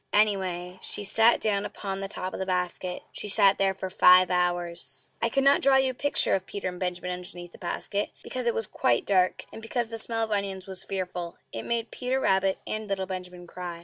[0.13, 3.03] Anyway, she sat down upon the top of the basket.
[3.11, 5.11] She sat there for FIVE HOURS.
[5.21, 8.55] I cannot draw you a picture of Peter and Benjamin underneath the basket, because it
[8.55, 12.57] was quite dark, and because the smell of onions was fearful; it made Peter Rabbit
[12.65, 13.79] and little Benjamin cry.